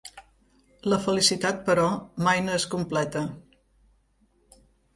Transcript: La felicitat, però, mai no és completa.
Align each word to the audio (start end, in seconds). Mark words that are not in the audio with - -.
La 0.93 0.97
felicitat, 1.03 1.59
però, 1.67 1.85
mai 2.29 2.43
no 2.47 2.57
és 2.61 2.67
completa. 2.73 3.25